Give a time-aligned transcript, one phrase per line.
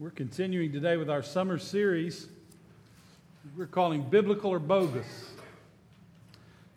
[0.00, 2.28] We're continuing today with our summer series
[3.56, 5.32] we're calling Biblical or Bogus.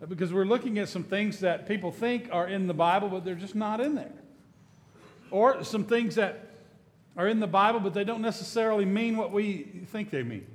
[0.09, 3.35] Because we're looking at some things that people think are in the Bible, but they're
[3.35, 4.11] just not in there.
[5.29, 6.49] Or some things that
[7.15, 10.47] are in the Bible, but they don't necessarily mean what we think they mean.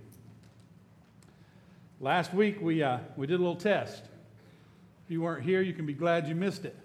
[2.00, 4.02] Last week, we, uh, we did a little test.
[5.04, 6.76] If you weren't here, you can be glad you missed it.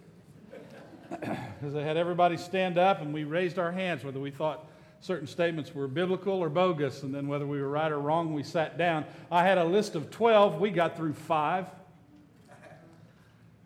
[1.59, 4.70] Because I had everybody stand up and we raised our hands whether we thought
[5.01, 8.43] certain statements were biblical or bogus, and then whether we were right or wrong, we
[8.43, 9.03] sat down.
[9.31, 11.65] I had a list of 12, we got through five.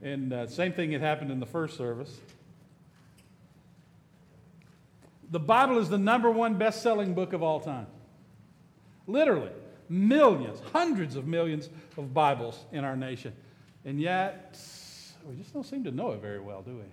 [0.01, 2.19] And uh, same thing had happened in the first service.
[5.31, 7.87] The Bible is the number one best selling book of all time.
[9.07, 9.51] Literally,
[9.89, 13.33] millions, hundreds of millions of Bibles in our nation.
[13.83, 14.57] And yet,
[15.27, 16.83] we just don't seem to know it very well, do we?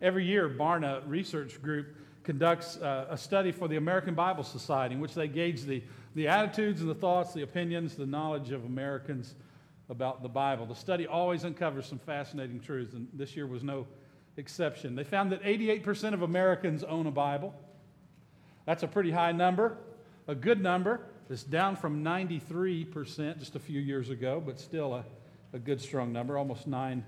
[0.00, 1.96] Every year, Barna Research Group
[2.28, 5.82] conducts uh, a study for the American Bible Society in which they gauge the,
[6.14, 9.34] the attitudes and the thoughts, the opinions, the knowledge of Americans
[9.88, 10.66] about the Bible.
[10.66, 13.86] The study always uncovers some fascinating truths, and this year was no
[14.36, 14.94] exception.
[14.94, 17.54] They found that 88% of Americans own a Bible.
[18.66, 19.78] That's a pretty high number,
[20.26, 21.00] a good number.
[21.30, 25.04] It's down from 93% just a few years ago, but still a,
[25.54, 27.02] a good, strong number, almost 9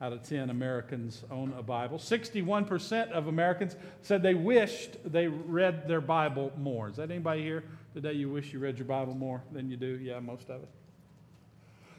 [0.00, 1.98] out of 10 Americans own a Bible.
[1.98, 6.88] 61% of Americans said they wished they read their Bible more.
[6.88, 9.98] Is that anybody here today you wish you read your Bible more than you do?
[10.00, 10.68] Yeah, most of it.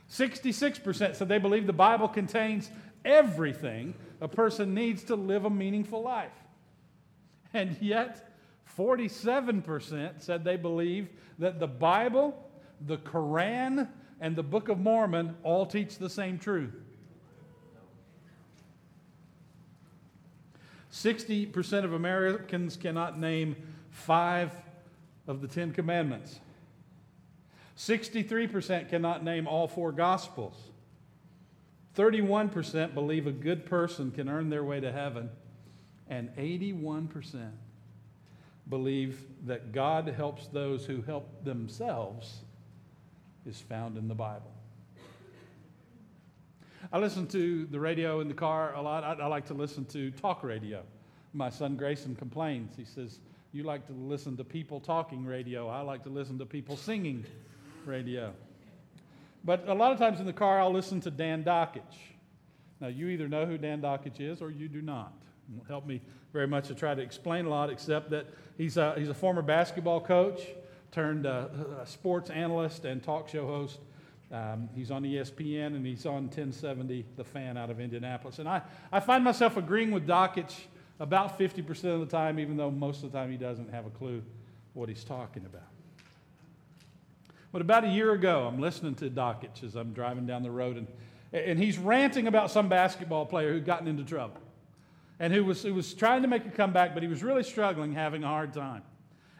[0.09, 2.72] 66% said they believe the Bible contains
[3.05, 6.31] everything a person needs to live a meaningful life.
[7.53, 8.30] And yet,
[8.77, 12.50] 47% said they believe that the Bible,
[12.86, 13.89] the Koran,
[14.20, 16.73] and the Book of Mormon all teach the same truth.
[20.92, 23.56] 60% of Americans cannot name
[23.92, 24.52] five
[25.28, 26.39] of the Ten Commandments.
[27.77, 30.58] 63% cannot name all four Gospels.
[31.95, 35.30] 31% believe a good person can earn their way to heaven.
[36.10, 37.52] And 81%
[38.70, 42.39] believe that God helps those who help themselves
[43.45, 44.52] is found in the Bible.
[46.92, 49.04] I listen to the radio in the car a lot.
[49.04, 50.82] I, I, like to listen to talk radio.
[51.34, 52.76] My son Grayson complains.
[52.76, 53.20] He says,
[53.52, 55.67] You like to listen to people talking radio.
[55.67, 57.26] I like to listen to people singing
[57.86, 58.34] radio.
[59.44, 61.82] But a lot of times in the car, I'll listen to Dan Dakich.
[62.82, 65.14] Now, you either know who Dan Dakich is or you do not.
[65.50, 66.02] It won't help me
[66.34, 69.42] very much to try to explain a lot, except that he's a, he's a former
[69.42, 70.42] basketball coach
[70.92, 71.28] turned
[71.86, 73.80] sports analyst and talk show host
[74.32, 78.40] um, he's on ESPN and he's on 1070, The Fan out of Indianapolis.
[78.40, 80.56] And I, I find myself agreeing with Dakich
[81.00, 83.90] about 50% of the time, even though most of the time he doesn't have a
[83.90, 84.22] clue
[84.73, 85.64] what he's talking about.
[87.52, 90.78] But about a year ago, I'm listening to Dakich as I'm driving down the road,
[90.78, 90.88] and,
[91.34, 94.42] and he's ranting about some basketball player who'd gotten into trouble
[95.20, 97.94] and who was, who was trying to make a comeback, but he was really struggling,
[97.94, 98.84] having a hard time.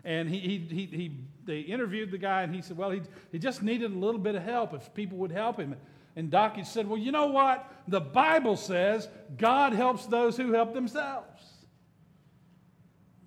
[0.09, 1.12] And he, he, he, he,
[1.46, 4.34] they interviewed the guy, and he said, Well, he, he just needed a little bit
[4.34, 5.75] of help if people would help him.
[6.16, 7.72] And Dakich said, Well, you know what?
[7.88, 11.44] The Bible says God helps those who help themselves.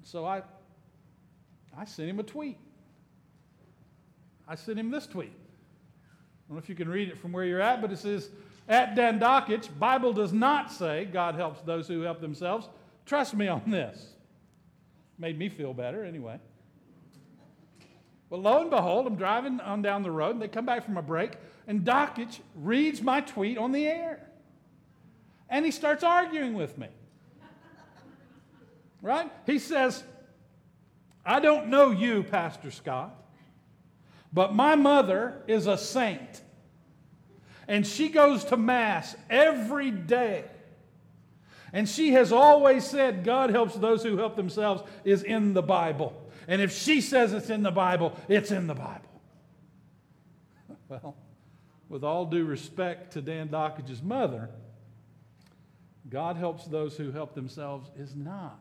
[0.03, 0.43] So I,
[1.79, 2.59] I sent him a tweet.
[4.49, 5.31] I sent him this tweet.
[5.31, 8.29] I don't know if you can read it from where you're at, but it says,
[8.69, 12.69] At Dan Dakich, Bible does not say God helps those who help themselves.
[13.07, 14.15] Trust me on this.
[15.17, 16.41] Made me feel better anyway.
[18.33, 20.97] Well, lo and behold, I'm driving on down the road, and they come back from
[20.97, 21.33] a break,
[21.67, 24.27] and Dakich reads my tweet on the air.
[25.51, 26.87] And he starts arguing with me.
[29.03, 29.31] Right?
[29.45, 30.03] He says,
[31.27, 33.15] I don't know you, Pastor Scott,
[34.33, 36.41] but my mother is a saint.
[37.69, 40.45] And she goes to Mass every day.
[41.73, 46.13] And she has always said, God helps those who help themselves, is in the Bible.
[46.47, 49.09] And if she says it's in the Bible, it's in the Bible.
[50.89, 51.17] Well,
[51.89, 54.51] with all due respect to Dan Dakich's mother,
[56.11, 58.61] God helps those who help themselves is not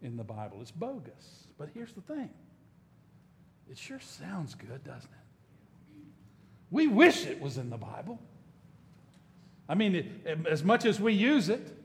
[0.00, 0.62] in the Bible.
[0.62, 1.48] It's bogus.
[1.58, 2.30] But here's the thing
[3.70, 6.00] it sure sounds good, doesn't it?
[6.70, 8.18] We wish it was in the Bible.
[9.68, 11.81] I mean, it, as much as we use it,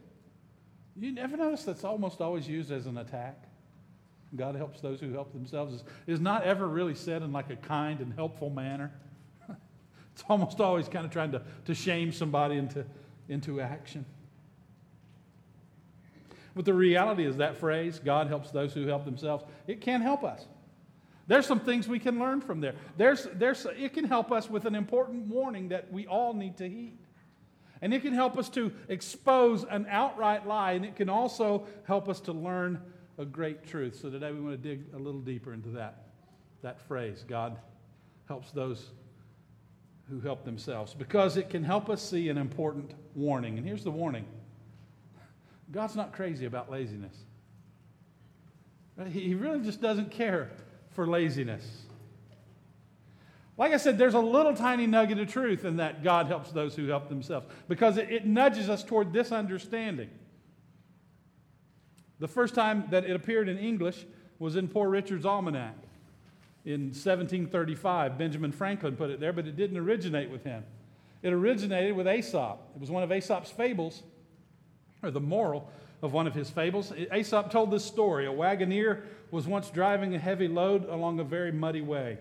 [1.05, 3.43] you never notice that's almost always used as an attack?
[4.35, 7.55] God helps those who help themselves is, is not ever really said in like a
[7.55, 8.91] kind and helpful manner.
[10.13, 12.85] it's almost always kind of trying to, to shame somebody into,
[13.29, 14.05] into action.
[16.55, 20.23] But the reality is that phrase, God helps those who help themselves, it can help
[20.23, 20.45] us.
[21.27, 22.73] There's some things we can learn from there.
[22.97, 26.67] There's, there's, it can help us with an important warning that we all need to
[26.67, 26.97] heed.
[27.81, 32.09] And it can help us to expose an outright lie, and it can also help
[32.09, 32.81] us to learn
[33.17, 33.99] a great truth.
[33.99, 36.07] So today we want to dig a little deeper into that,
[36.61, 37.57] that phrase God
[38.27, 38.91] helps those
[40.09, 43.57] who help themselves, because it can help us see an important warning.
[43.57, 44.25] And here's the warning
[45.71, 47.15] God's not crazy about laziness.
[49.09, 50.49] He really just doesn't care
[50.91, 51.83] for laziness.
[53.57, 56.75] Like I said, there's a little tiny nugget of truth in that God helps those
[56.75, 60.09] who help themselves because it, it, nudges us toward this understanding.
[62.19, 64.05] The first time that it appeared in English
[64.37, 65.75] was in Poor Richard's Almanac
[66.65, 68.17] in 1735.
[68.17, 70.63] Benjamin Franklin put it there, but it didn't originate with him.
[71.23, 72.59] It originated with Aesop.
[72.75, 74.03] It was one of Aesop's fables,
[75.01, 75.71] or the moral
[76.03, 76.93] of one of his fables.
[77.15, 78.27] Aesop told this story.
[78.27, 82.19] A wagoner was once driving a heavy load along a very muddy way.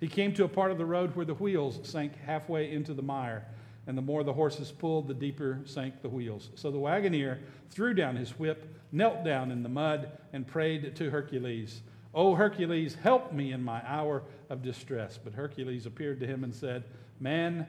[0.00, 3.02] He came to a part of the road where the wheels sank halfway into the
[3.02, 3.46] mire,
[3.86, 6.50] and the more the horses pulled, the deeper sank the wheels.
[6.54, 7.38] So the wagoner
[7.70, 11.82] threw down his whip, knelt down in the mud, and prayed to Hercules.
[12.14, 15.18] O Hercules, help me in my hour of distress.
[15.22, 16.84] But Hercules appeared to him and said,
[17.20, 17.66] Man,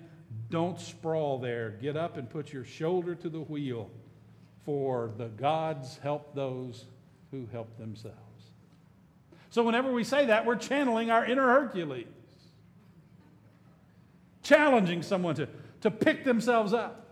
[0.50, 1.72] don't sprawl there.
[1.82, 3.90] Get up and put your shoulder to the wheel,
[4.66, 6.86] for the gods help those
[7.32, 8.18] who help themselves.
[9.50, 12.08] So, whenever we say that, we're channeling our inner Hercules,
[14.48, 15.48] challenging someone to,
[15.82, 17.08] to pick themselves up,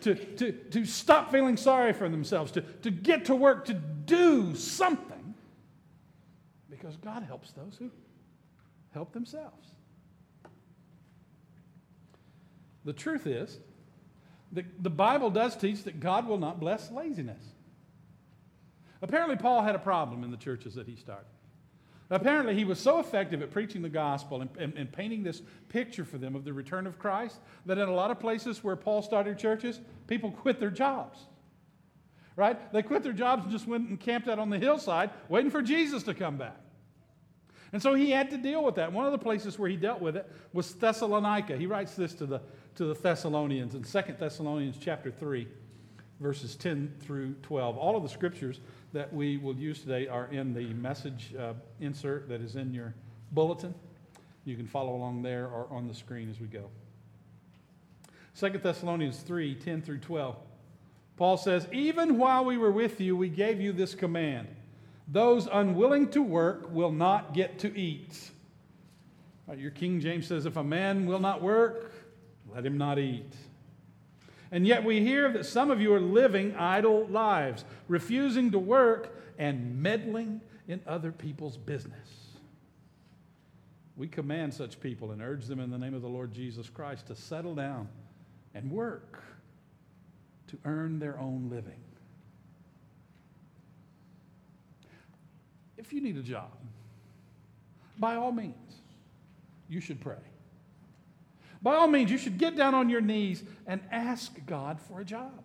[0.00, 4.54] to, to, to stop feeling sorry for themselves, to, to get to work, to do
[4.56, 5.34] something,
[6.68, 7.90] because God helps those who
[8.92, 9.68] help themselves.
[12.84, 13.58] The truth is,
[14.52, 17.42] the, the Bible does teach that God will not bless laziness.
[19.02, 21.26] Apparently, Paul had a problem in the churches that he started.
[22.10, 26.04] Apparently, he was so effective at preaching the gospel and, and, and, painting this picture
[26.04, 29.00] for them of the return of Christ that in a lot of places where Paul
[29.00, 31.20] started churches, people quit their jobs.
[32.34, 32.72] Right?
[32.72, 35.62] They quit their jobs and just went and camped out on the hillside waiting for
[35.62, 36.56] Jesus to come back.
[37.72, 38.92] And so he had to deal with that.
[38.92, 41.56] One of the places where he dealt with it was Thessalonica.
[41.56, 42.40] He writes this to the,
[42.74, 45.46] to the Thessalonians in 2 Thessalonians chapter 3,
[46.20, 47.76] verses 10 through 12.
[47.76, 48.60] All of the scriptures
[48.92, 52.94] that we will use today are in the message uh, insert that is in your
[53.32, 53.74] bulletin.
[54.44, 56.68] You can follow along there or on the screen as we go.
[58.38, 60.36] 2 Thessalonians 3 10 through 12.
[61.16, 64.48] Paul says, Even while we were with you, we gave you this command
[65.10, 68.30] those unwilling to work will not get to eat.
[69.48, 71.92] Right, your King James says, If a man will not work,
[72.54, 73.34] let him not eat.
[74.52, 79.16] And yet we hear that some of you are living idle lives, refusing to work
[79.38, 82.08] and meddling in other people's business.
[83.96, 87.06] We command such people and urge them in the name of the Lord Jesus Christ
[87.06, 87.88] to settle down
[88.54, 89.22] and work
[90.48, 91.78] to earn their own living.
[95.76, 96.50] If you need a job,
[97.98, 98.54] by all means,
[99.68, 100.16] you should pray
[101.62, 105.04] by all means, you should get down on your knees and ask God for a
[105.04, 105.42] job.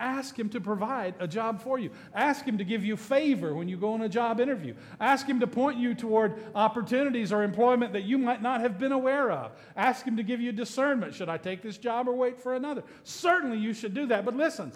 [0.00, 1.90] Ask Him to provide a job for you.
[2.14, 4.74] Ask Him to give you favor when you go on a job interview.
[5.00, 8.92] Ask Him to point you toward opportunities or employment that you might not have been
[8.92, 9.52] aware of.
[9.76, 11.14] Ask Him to give you discernment.
[11.14, 12.84] Should I take this job or wait for another?
[13.02, 14.24] Certainly you should do that.
[14.24, 14.72] But listen,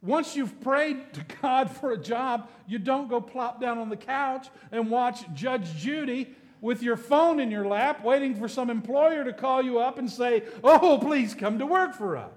[0.00, 3.96] once you've prayed to God for a job, you don't go plop down on the
[3.96, 9.24] couch and watch Judge Judy with your phone in your lap, waiting for some employer
[9.24, 12.32] to call you up and say, Oh, please come to work for us.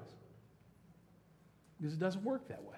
[1.79, 2.75] Because it doesn't work that way.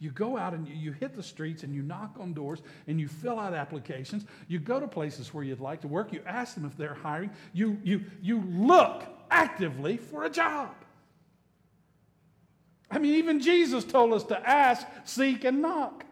[0.00, 3.08] You go out and you, hit the streets and you knock on doors and you
[3.08, 4.24] fill out applications.
[4.46, 6.12] You go to places where you'd like to work.
[6.12, 7.30] You ask them if they're hiring.
[7.52, 10.70] You, you, you look actively for a job.
[12.90, 16.04] I mean, even Jesus told us to ask, seek, and knock.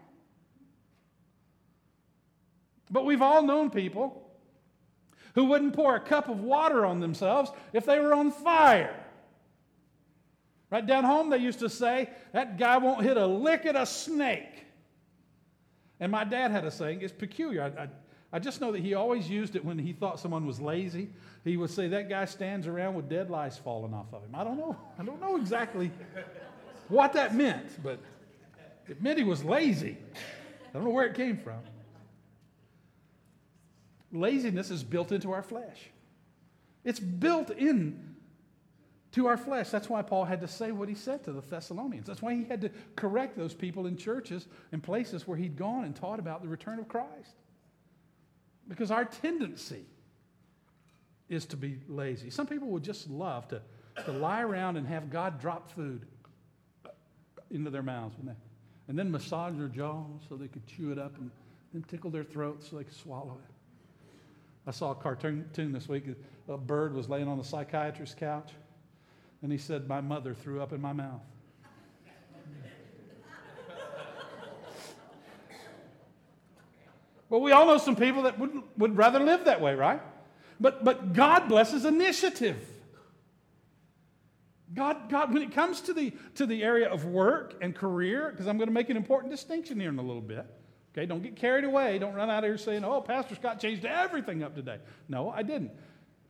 [2.89, 4.23] But we've all known people
[5.35, 8.95] who wouldn't pour a cup of water on themselves if they were on fire.
[10.69, 13.85] Right down home, they used to say, That guy won't hit a lick at a
[13.85, 14.65] snake.
[15.99, 17.63] And my dad had a saying, it's peculiar.
[17.63, 17.87] I, I,
[18.33, 21.09] I just know that he always used it when he thought someone was lazy.
[21.43, 24.35] He would say, That guy stands around with dead lice falling off of him.
[24.35, 24.75] I don't know.
[24.99, 25.91] I don't know exactly
[26.89, 27.99] what that meant, but
[28.87, 29.97] it meant he was lazy.
[30.69, 31.59] I don't know where it came from.
[34.11, 35.89] Laziness is built into our flesh.
[36.83, 38.15] It's built in
[39.11, 39.69] to our flesh.
[39.69, 42.07] That's why Paul had to say what he said to the Thessalonians.
[42.07, 45.83] That's why he had to correct those people in churches and places where he'd gone
[45.85, 47.35] and taught about the return of Christ.
[48.67, 49.85] Because our tendency
[51.29, 52.29] is to be lazy.
[52.29, 53.61] Some people would just love to,
[54.05, 56.05] to lie around and have God drop food
[57.49, 58.15] into their mouths,
[58.87, 61.31] And then massage their jaws so they could chew it up and
[61.73, 63.53] then tickle their throats so they could swallow it.
[64.67, 66.03] I saw a cartoon this week.
[66.49, 68.51] A bird was laying on the psychiatrist's couch,
[69.41, 71.21] and he said, My mother threw up in my mouth.
[77.29, 80.01] well, we all know some people that would, would rather live that way, right?
[80.59, 82.57] But, but God blesses initiative.
[84.73, 88.47] God, God, when it comes to the, to the area of work and career, because
[88.47, 90.45] I'm going to make an important distinction here in a little bit.
[90.97, 91.99] Okay, don't get carried away.
[91.99, 94.79] Don't run out of here saying, oh, Pastor Scott changed everything up today.
[95.07, 95.71] No, I didn't.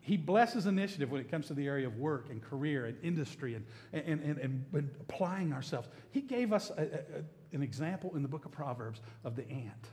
[0.01, 3.55] He blesses initiative when it comes to the area of work and career and industry
[3.55, 5.88] and, and, and, and, and applying ourselves.
[6.12, 9.88] He gave us a, a, an example in the book of Proverbs of the ant.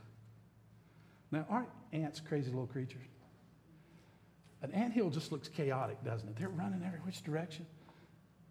[1.31, 3.03] Now, aren't ants crazy little creatures?
[4.61, 6.35] An ant hill just looks chaotic, doesn't it?
[6.37, 7.65] They're running every which direction.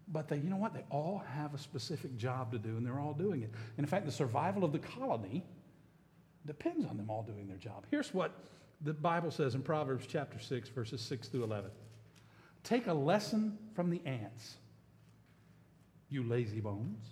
[0.07, 0.73] But they, you know what?
[0.73, 3.51] They all have a specific job to do, and they're all doing it.
[3.77, 5.43] And in fact, the survival of the colony
[6.45, 7.85] depends on them all doing their job.
[7.89, 8.31] Here's what
[8.81, 11.71] the Bible says in Proverbs chapter 6, verses 6 through 11.
[12.63, 14.55] Take a lesson from the ants,
[16.09, 17.05] you lazy bones.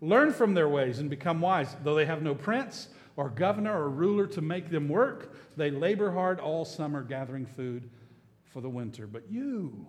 [0.00, 1.74] Learn from their ways and become wise.
[1.82, 6.10] Though they have no prince or governor or ruler to make them work, they labor
[6.10, 7.88] hard all summer gathering food
[8.44, 9.06] for the winter.
[9.06, 9.86] But you,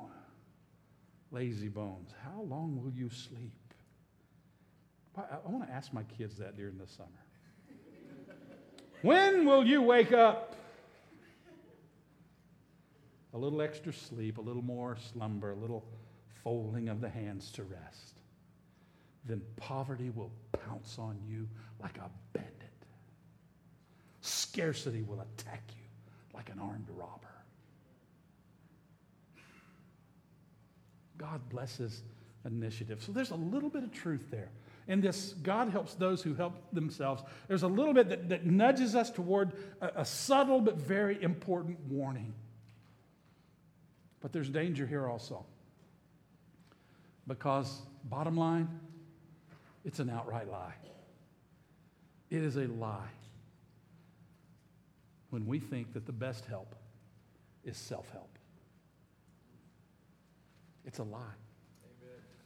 [1.31, 3.51] lazy bones, how long will you sleep?
[5.17, 7.26] I, I want to ask my kids that during the summer.
[9.01, 10.55] When will you wake up?
[13.33, 15.85] A little extra sleep, a little more slumber, a little
[16.43, 18.15] folding of the hands to rest.
[19.25, 20.31] Then poverty will
[20.65, 21.47] pounce on you
[21.81, 22.53] like a bandit.
[24.21, 25.83] Scarcity will attack you
[26.33, 27.27] like an armed robber.
[31.17, 32.03] God blesses
[32.45, 33.03] initiative.
[33.03, 34.49] So there's a little bit of truth there.
[34.87, 37.21] In this, God helps those who help themselves.
[37.47, 39.51] There's a little bit that, that nudges us toward
[39.81, 42.33] a, a subtle but very important warning.
[44.21, 45.45] But there's danger here also.
[47.27, 48.79] Because, bottom line,
[49.83, 50.75] it's an outright lie.
[52.29, 53.09] It is a lie
[55.29, 56.75] when we think that the best help
[57.65, 58.37] is self help.
[60.85, 61.19] It's a lie.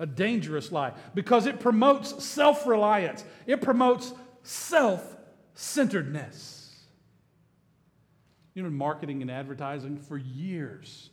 [0.02, 5.16] A dangerous lie because it promotes self reliance, it promotes self
[5.54, 6.76] centeredness.
[8.56, 11.12] You know, in marketing and advertising, for years,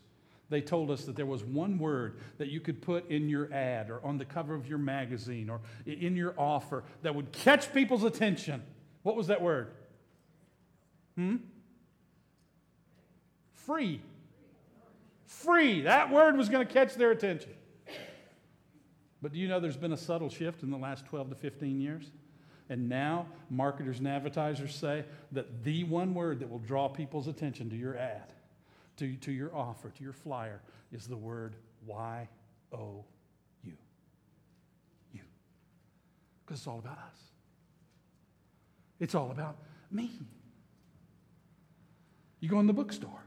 [0.49, 3.91] they told us that there was one word that you could put in your ad
[3.91, 8.05] or on the cover of your magazine or in your offer that would catch people's
[8.05, 8.63] attention.
[9.03, 9.69] What was that word?
[11.15, 11.37] Hmm?
[13.53, 14.01] Free.
[15.27, 15.83] Free.
[15.83, 17.51] That word was going to catch their attention.
[19.21, 21.81] But do you know there's been a subtle shift in the last 12 to 15
[21.81, 22.11] years?
[22.71, 27.71] And now marketers and advertisers say that the one word that will draw people's attention
[27.71, 28.33] to your ad,
[28.99, 30.61] to, to your offer, to your flyer,
[30.93, 31.57] is the word
[31.87, 32.29] Y
[32.73, 33.05] O
[33.65, 33.73] U.
[35.13, 35.21] You.
[36.45, 37.19] Because it's all about us.
[39.01, 39.57] It's all about
[39.91, 40.11] me.
[42.41, 43.25] You go in the bookstore,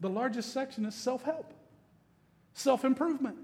[0.00, 1.52] the largest section is self help,
[2.52, 3.38] self improvement.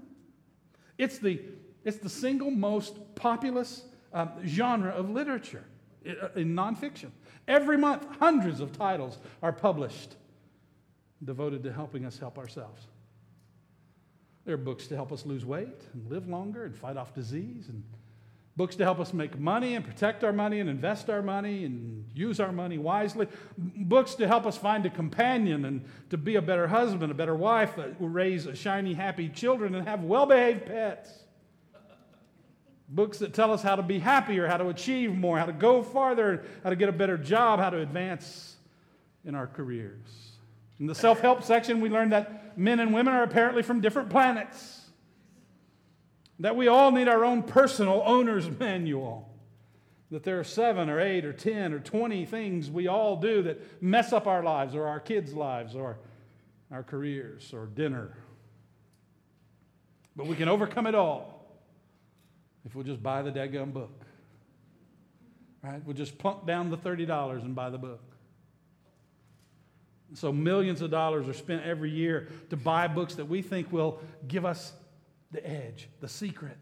[0.99, 1.41] It's the,
[1.83, 5.63] it's the single most populous um, genre of literature
[6.05, 7.09] uh, in nonfiction.
[7.47, 10.15] Every month, hundreds of titles are published
[11.23, 12.85] devoted to helping us help ourselves.
[14.45, 17.69] There are books to help us lose weight and live longer and fight off disease
[17.69, 17.83] and
[18.59, 22.05] books to help us make money and protect our money and invest our money and
[22.13, 23.25] use our money wisely,
[23.57, 27.35] books to help us find a companion and to be a better husband, a better
[27.35, 31.09] wife, uh, raise shiny, happy children, and have well behaved pets.
[32.89, 35.81] Books that tell us how to be happier, how to achieve more, how to go
[35.81, 38.57] farther, how to get a better job, how to advance
[39.23, 40.33] in our careers.
[40.81, 44.09] In the self help section, we learned that men and women are apparently from different
[44.09, 44.78] planets
[46.39, 49.27] that we all need our own personal owner's manual.
[50.11, 53.81] That there are seven or eight or 10 or 20 things we all do that
[53.81, 55.99] mess up our lives or our kids' lives or
[56.71, 58.17] our careers or dinner.
[60.15, 61.45] But we can overcome it all
[62.65, 64.03] if we'll just buy the daggum book.
[65.63, 65.85] Right?
[65.85, 68.01] We'll just plunk down the $30 and buy the book.
[70.15, 73.99] So, millions of dollars are spent every year to buy books that we think will
[74.27, 74.73] give us
[75.31, 76.57] the edge, the secret,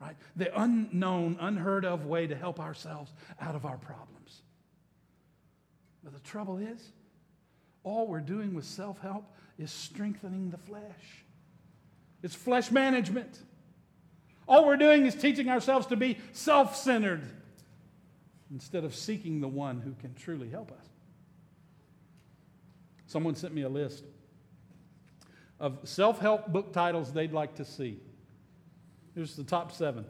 [0.00, 0.16] right?
[0.36, 4.42] The unknown, unheard of way to help ourselves out of our problems.
[6.04, 6.92] But the trouble is,
[7.82, 9.24] all we're doing with self help
[9.58, 11.24] is strengthening the flesh.
[12.22, 13.40] It's flesh management.
[14.46, 17.22] All we're doing is teaching ourselves to be self centered
[18.50, 20.86] instead of seeking the one who can truly help us.
[23.06, 24.04] Someone sent me a list
[25.60, 27.98] of self help book titles they'd like to see.
[29.14, 30.04] Here's the top seven.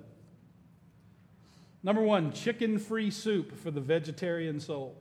[1.83, 4.97] Number one, Chicken Free Soup for the Vegetarian Soul.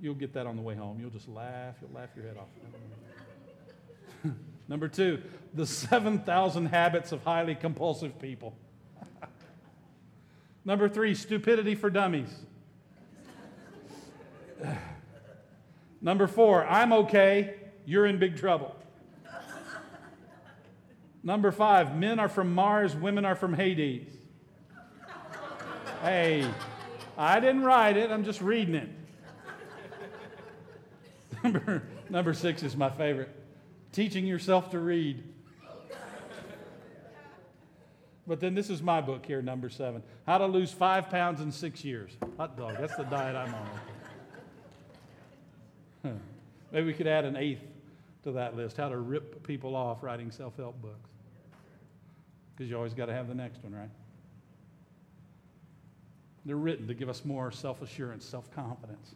[0.00, 0.98] You'll get that on the way home.
[1.00, 1.74] You'll just laugh.
[1.80, 4.32] You'll laugh your head off.
[4.68, 5.22] Number two,
[5.54, 8.56] the 7,000 habits of highly compulsive people.
[10.64, 12.34] Number three, stupidity for dummies.
[16.00, 17.54] Number four, I'm okay,
[17.86, 18.76] you're in big trouble.
[21.22, 24.12] Number five, men are from Mars, women are from Hades.
[26.02, 26.46] Hey,
[27.16, 28.88] I didn't write it, I'm just reading it.
[31.42, 33.30] Number, number six is my favorite
[33.92, 35.22] teaching yourself to read.
[38.26, 41.52] But then this is my book here, number seven How to Lose Five Pounds in
[41.52, 42.10] Six Years.
[42.36, 43.54] Hot dog, that's the diet I'm
[46.04, 46.20] on.
[46.72, 47.62] Maybe we could add an eighth
[48.26, 51.10] to that list how to rip people off writing self help books.
[52.54, 53.90] Because you always got to have the next one, right?
[56.44, 59.14] They're written to give us more self assurance, self confidence.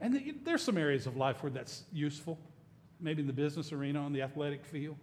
[0.00, 2.38] And there's some areas of life where that's useful,
[3.00, 4.96] maybe in the business arena, on the athletic field.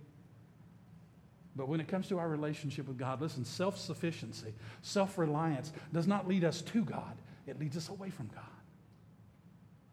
[1.55, 6.07] But when it comes to our relationship with God, listen, self sufficiency, self reliance does
[6.07, 8.43] not lead us to God, it leads us away from God.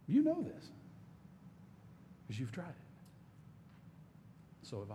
[0.09, 0.71] You know this
[2.27, 2.82] because you've tried it.
[4.63, 4.95] So have I.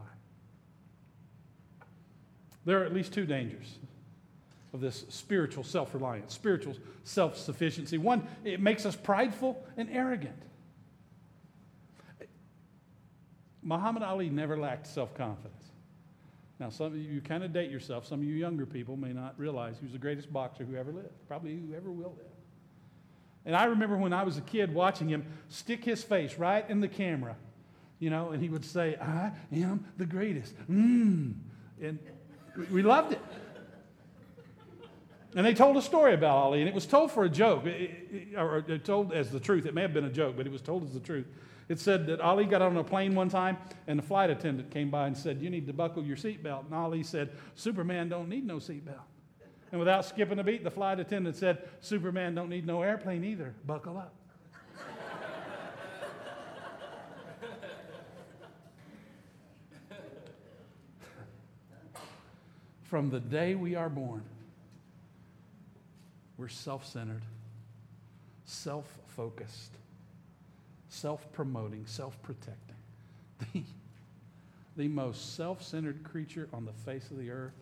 [2.65, 3.77] There are at least two dangers
[4.73, 7.97] of this spiritual self reliance, spiritual self sufficiency.
[7.97, 10.36] One, it makes us prideful and arrogant.
[13.63, 15.53] Muhammad Ali never lacked self confidence.
[16.60, 18.08] Now, some of you, you kind of date yourself.
[18.08, 20.91] Some of you younger people may not realize he was the greatest boxer who ever
[20.91, 22.32] lived, probably who ever will live.
[23.45, 26.82] And I remember when I was a kid watching him stick his face right in
[26.82, 27.36] the camera,
[27.99, 30.55] you know, and he would say, I am the greatest.
[30.69, 31.33] Mmm.
[31.81, 31.99] And
[32.71, 33.21] we loved it.
[35.36, 37.65] And they told a story about Ali, and it was told for a joke,
[38.36, 39.65] or told as the truth.
[39.65, 41.27] It may have been a joke, but it was told as the truth.
[41.69, 43.57] It said that Ali got on a plane one time,
[43.88, 46.65] and the flight attendant came by and said, You need to buckle your seatbelt.
[46.65, 49.03] And Ali said, Superman don't need no seatbelt.
[49.71, 53.53] And without skipping a beat, the flight attendant said, Superman don't need no airplane either.
[53.65, 54.16] Buckle up.
[62.88, 64.23] From the day we are born,
[66.38, 67.23] we're self centered,
[68.45, 69.73] self focused,
[70.88, 72.76] self promoting, self protecting.
[73.54, 73.63] The,
[74.84, 77.56] the most self centered creature on the face of the earth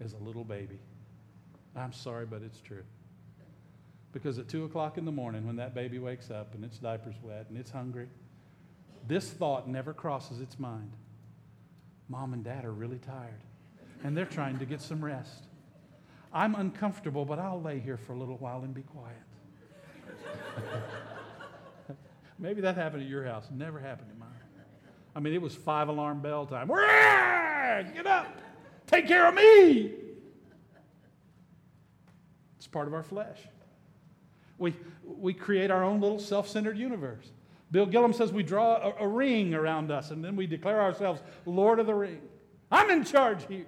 [0.00, 0.78] is a little baby.
[1.74, 2.84] I'm sorry, but it's true.
[4.12, 7.16] Because at 2 o'clock in the morning, when that baby wakes up and its diaper's
[7.22, 8.08] wet and it's hungry,
[9.06, 10.90] this thought never crosses its mind.
[12.08, 13.42] Mom and dad are really tired,
[14.06, 15.48] and they're trying to get some rest.
[16.32, 19.16] I'm uncomfortable, but I'll lay here for a little while and be quiet.
[22.38, 23.48] Maybe that happened at your house.
[23.50, 24.28] Never happened at mine.
[25.16, 26.68] I mean, it was five alarm bell time.
[26.68, 28.28] Get up!
[28.86, 29.94] Take care of me!
[32.58, 33.40] It's part of our flesh.
[34.56, 37.32] We, we create our own little self centered universe.
[37.72, 41.20] Bill Gillum says we draw a, a, ring around us and then we declare ourselves
[41.44, 42.20] Lord of the ring.
[42.70, 43.66] I'm in charge here.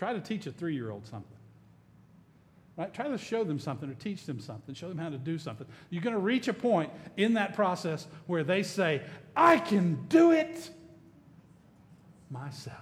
[0.00, 1.36] Try to teach a three year old something.
[2.78, 2.94] Right?
[2.94, 5.66] Try to show them something or teach them something, show them how to do something.
[5.90, 9.02] You're going to reach a point in that process where they say,
[9.36, 10.70] I can do it
[12.30, 12.78] myself.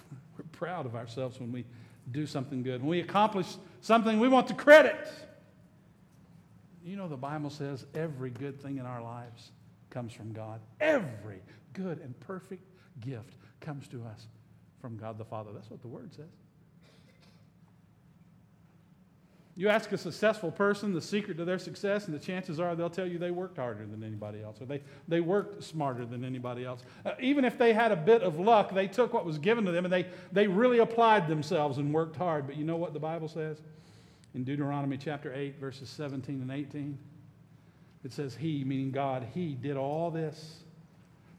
[0.36, 1.64] We're proud of ourselves when we
[2.10, 2.80] do something good.
[2.80, 3.46] When we accomplish
[3.82, 5.08] something, we want the credit.
[6.84, 9.52] You know, the Bible says every good thing in our lives
[9.90, 10.60] comes from God.
[10.80, 11.40] Every
[11.72, 12.64] good and perfect
[12.98, 14.26] gift comes to us
[14.80, 15.50] from God the Father.
[15.52, 16.26] That's what the Word says.
[19.58, 22.88] You ask a successful person the secret to their success, and the chances are they'll
[22.88, 26.64] tell you they worked harder than anybody else, or they, they worked smarter than anybody
[26.64, 26.84] else.
[27.04, 29.72] Uh, even if they had a bit of luck, they took what was given to
[29.72, 32.46] them and they, they really applied themselves and worked hard.
[32.46, 33.60] But you know what the Bible says?
[34.32, 36.96] In Deuteronomy chapter 8, verses 17 and 18,
[38.04, 40.62] it says, He, meaning God, He did all this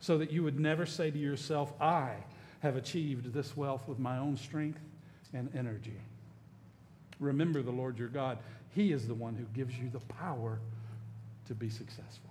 [0.01, 2.15] so that you would never say to yourself, I
[2.59, 4.79] have achieved this wealth with my own strength
[5.33, 5.97] and energy.
[7.19, 8.37] Remember the Lord your God.
[8.75, 10.59] He is the one who gives you the power
[11.47, 12.29] to be successful.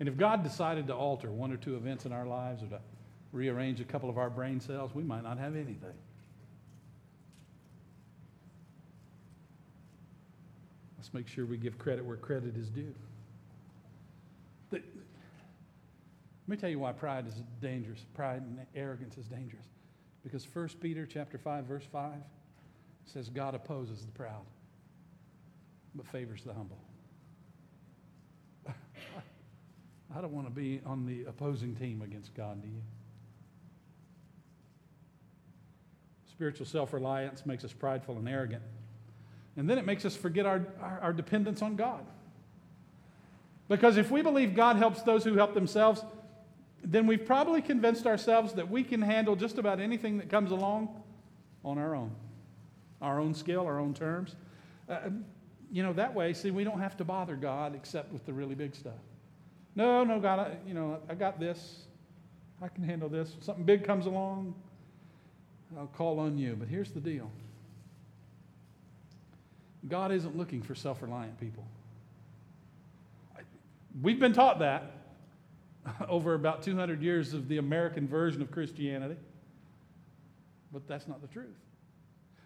[0.00, 2.80] And if God decided to alter one or two events in our lives or to
[3.32, 5.94] rearrange a couple of our brain cells, we might not have anything.
[10.98, 12.94] Let's make sure we give credit where credit is due.
[14.70, 14.82] The, let
[16.48, 18.04] me tell you why pride is dangerous.
[18.14, 19.66] Pride and arrogance is dangerous.
[20.22, 22.12] Because 1 Peter chapter 5 verse 5
[23.06, 24.44] says God opposes the proud
[25.94, 26.78] but favors the humble.
[30.16, 32.82] I don't want to be on the opposing team against God, do you?
[36.30, 38.62] Spiritual self-reliance makes us prideful and arrogant.
[39.56, 42.04] And then it makes us forget our, our, our dependence on God.
[43.68, 46.02] Because if we believe God helps those who help themselves,
[46.84, 51.02] then we've probably convinced ourselves that we can handle just about anything that comes along
[51.64, 52.10] on our own,
[53.00, 54.36] our own skill, our own terms.
[54.88, 55.10] Uh,
[55.72, 58.54] you know, that way, see, we don't have to bother God except with the really
[58.54, 58.92] big stuff.
[59.74, 61.86] No, no, God, I, you know, I got this.
[62.62, 63.34] I can handle this.
[63.40, 64.54] Something big comes along,
[65.76, 66.54] I'll call on you.
[66.54, 67.30] But here's the deal
[69.88, 71.64] God isn't looking for self reliant people.
[74.02, 74.93] We've been taught that
[76.08, 79.16] over about 200 years of the American version of Christianity.
[80.72, 81.56] But that's not the truth.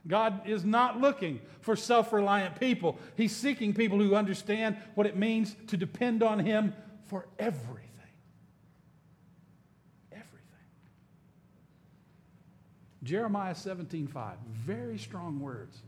[0.07, 2.99] God is not looking for self reliant people.
[3.17, 6.75] He's seeking people who understand what it means to depend on Him
[7.07, 7.85] for everything.
[10.13, 10.29] Everything.
[13.03, 15.79] Jeremiah 17 5, very strong words.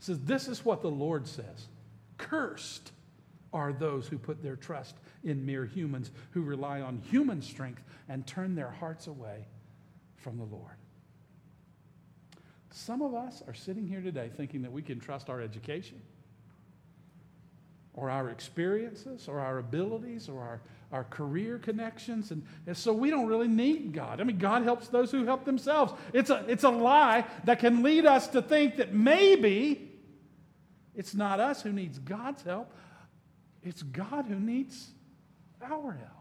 [0.00, 1.66] Says, This is what the Lord says
[2.16, 2.92] Cursed
[3.52, 4.94] are those who put their trust
[5.26, 9.44] in mere humans, who rely on human strength and turn their hearts away
[10.16, 10.76] from the Lord.
[12.70, 16.00] Some of us are sitting here today thinking that we can trust our education
[17.94, 20.60] or our experiences or our abilities or our,
[20.92, 22.30] our career connections.
[22.30, 24.20] And, and so we don't really need God.
[24.20, 25.92] I mean, God helps those who help themselves.
[26.12, 29.90] It's a, it's a lie that can lead us to think that maybe
[30.94, 32.72] it's not us who needs God's help,
[33.62, 34.90] it's God who needs
[35.62, 36.16] our help.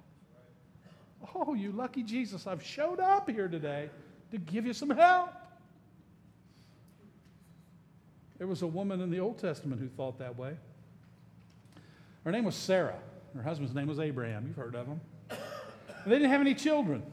[1.33, 3.89] Oh, you lucky Jesus, I've showed up here today
[4.31, 5.33] to give you some help.
[8.37, 10.57] There was a woman in the Old Testament who thought that way.
[12.23, 12.99] Her name was Sarah.
[13.35, 14.45] Her husband's name was Abraham.
[14.47, 15.01] You've heard of him.
[15.29, 17.03] And they didn't have any children.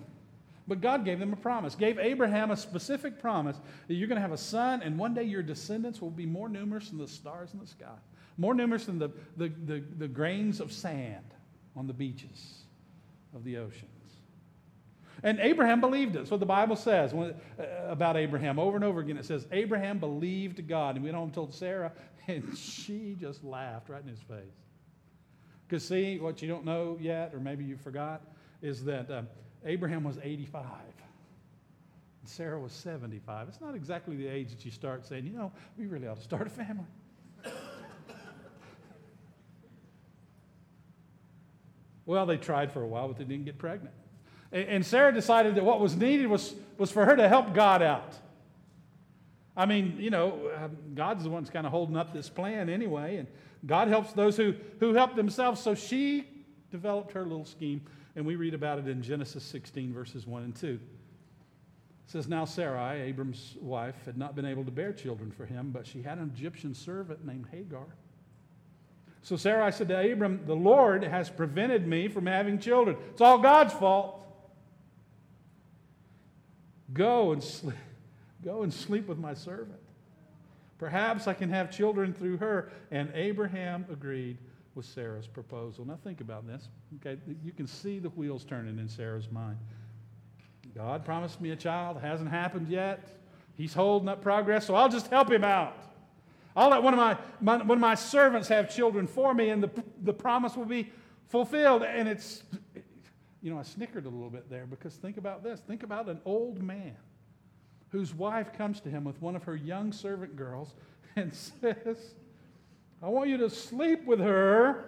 [0.69, 3.57] But God gave them a promise, gave Abraham a specific promise
[3.89, 6.49] that you're going to have a son, and one day your descendants will be more
[6.49, 7.97] numerous than the stars in the sky,
[8.39, 11.25] more numerous than the, the, the, the grains of sand
[11.77, 12.63] on the beaches
[13.35, 13.89] of the oceans.
[15.23, 16.21] And Abraham believed it.
[16.21, 17.33] That's what the Bible says uh,
[17.87, 18.59] about Abraham.
[18.59, 20.97] Over and over again, it says, Abraham believed God.
[20.97, 21.93] And we went home and told Sarah,
[22.27, 24.39] and she just laughed right in his face.
[25.67, 28.23] Because, see, what you don't know yet, or maybe you forgot,
[28.63, 29.23] is that uh,
[29.65, 30.65] Abraham was 85.
[30.65, 33.49] And Sarah was 75.
[33.49, 36.23] It's not exactly the age that you start saying, you know, we really ought to
[36.23, 36.85] start a family.
[42.07, 43.95] Well, they tried for a while, but they didn't get pregnant.
[44.53, 48.15] And Sarah decided that what was needed was, was for her to help God out.
[49.57, 52.69] I mean, you know, um, God's the one that's kind of holding up this plan
[52.69, 53.29] anyway, and
[53.67, 55.61] God helps those who, who help themselves.
[55.61, 56.27] So she
[56.71, 57.83] developed her little scheme,
[58.17, 60.67] and we read about it in Genesis 16, verses 1 and 2.
[60.67, 60.81] It
[62.07, 65.87] says, Now Sarai, Abram's wife, had not been able to bear children for him, but
[65.87, 67.87] she had an Egyptian servant named Hagar.
[69.23, 72.97] So Sarai said to Abram, The Lord has prevented me from having children.
[73.11, 74.19] It's all God's fault.
[76.93, 77.77] Go and sleep,
[78.45, 79.79] go and sleep with my servant.
[80.79, 82.73] Perhaps I can have children through her.
[82.91, 84.37] And Abraham agreed
[84.75, 85.87] with Sarah's proposal.
[85.87, 86.69] Now think about this.
[86.97, 89.59] Okay, you can see the wheels turning in Sarah's mind.
[90.75, 93.07] God promised me a child, it hasn't happened yet.
[93.55, 95.77] He's holding up progress, so I'll just help him out.
[96.55, 99.63] I'll let one of my, my, one of my servants have children for me, and
[99.63, 99.71] the,
[100.03, 100.91] the promise will be
[101.29, 101.83] fulfilled.
[101.83, 102.43] And it's,
[103.41, 105.61] you know, I snickered a little bit there because think about this.
[105.61, 106.97] Think about an old man
[107.89, 110.75] whose wife comes to him with one of her young servant girls
[111.17, 112.15] and says,
[113.03, 114.85] I want you to sleep with her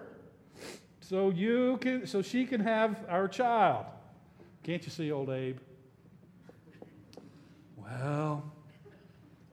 [1.01, 3.87] so you can so she can have our child.
[4.63, 5.59] Can't you see old Abe?
[7.77, 8.45] Well,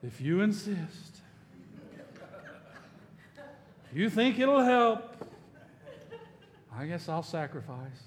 [0.04, 1.21] if you insist,
[3.94, 5.16] you think it'll help,
[6.74, 8.04] I guess I'll sacrifice.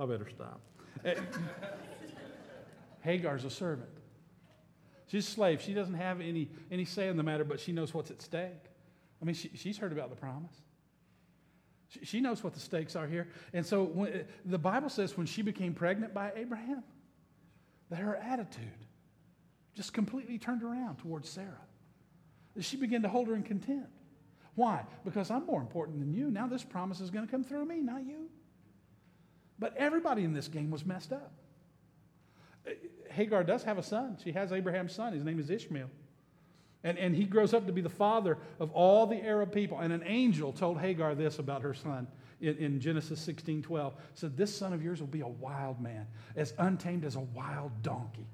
[0.00, 0.60] I better stop.
[1.04, 1.14] Eh,
[3.00, 3.88] Hagar's a servant.
[5.06, 5.60] She's a slave.
[5.60, 8.52] She doesn't have any, any say in the matter, but she knows what's at stake.
[9.20, 10.54] I mean, she, she's heard about the promise.
[11.88, 13.28] She, she knows what the stakes are here.
[13.52, 16.84] And so when, the Bible says when she became pregnant by Abraham,
[17.90, 18.86] that her attitude
[19.78, 21.62] just completely turned around towards Sarah.
[22.58, 23.92] She began to hold her in contempt.
[24.56, 24.84] Why?
[25.04, 26.32] Because I'm more important than you.
[26.32, 28.28] Now this promise is going to come through me, not you.
[29.56, 31.32] But everybody in this game was messed up.
[32.66, 32.72] Uh,
[33.12, 34.18] Hagar does have a son.
[34.24, 35.12] She has Abraham's son.
[35.12, 35.88] His name is Ishmael.
[36.82, 39.78] And, and he grows up to be the father of all the Arab people.
[39.78, 42.08] And an angel told Hagar this about her son
[42.40, 43.94] in, in Genesis 16 12.
[44.14, 47.80] Said, This son of yours will be a wild man, as untamed as a wild
[47.84, 48.26] donkey.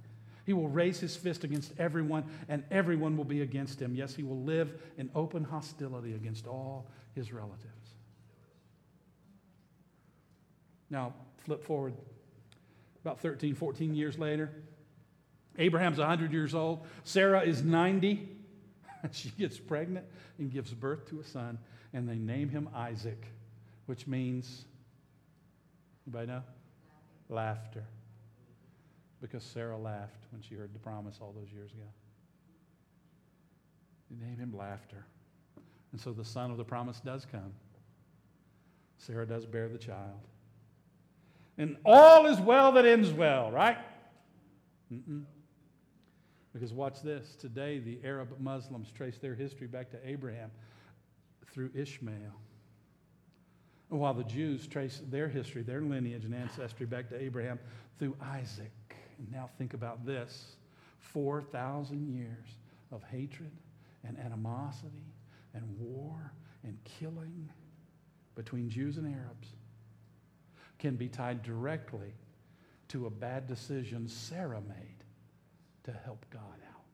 [0.44, 3.94] He will raise his fist against everyone, and everyone will be against him.
[3.94, 7.94] Yes, he will live in open hostility against all his relatives.
[10.90, 11.94] Now, flip forward
[13.02, 14.50] about 13, 14 years later.
[15.58, 16.86] Abraham's 100 years old.
[17.04, 18.28] Sarah is 90.
[19.12, 20.06] she gets pregnant
[20.38, 21.58] and gives birth to a son,
[21.92, 23.24] and they name him Isaac,
[23.86, 24.64] which means,
[26.06, 26.42] anybody know?
[27.28, 27.84] Laughter.
[29.24, 31.86] Because Sarah laughed when she heard the promise all those years ago.
[34.10, 35.06] They name him Laughter.
[35.92, 37.54] And so the son of the promise does come.
[38.98, 40.20] Sarah does bear the child.
[41.56, 43.78] And all is well that ends well, right?
[44.92, 45.22] Mm-mm.
[46.52, 47.34] Because watch this.
[47.34, 50.50] Today, the Arab Muslims trace their history back to Abraham
[51.50, 52.34] through Ishmael.
[53.88, 57.58] While the Jews trace their history, their lineage and ancestry back to Abraham
[57.98, 58.70] through Isaac.
[59.18, 60.56] And now think about this
[61.00, 62.56] 4,000 years
[62.92, 63.52] of hatred
[64.06, 65.12] and animosity
[65.54, 67.48] and war and killing
[68.34, 69.48] between Jews and Arabs
[70.78, 72.14] can be tied directly
[72.88, 75.04] to a bad decision Sarah made
[75.84, 76.84] to help God out.